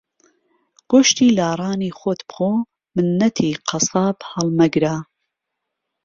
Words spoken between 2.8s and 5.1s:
مننەتی قەساب ھەڵمەگرە